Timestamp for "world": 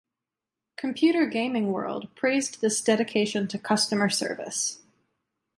1.71-2.07